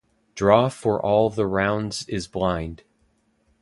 Draw 0.33 0.69
for 0.69 0.99
all 0.99 1.29
the 1.29 1.45
rounds 1.45 2.09
is 2.09 2.27
blind. 2.27 2.81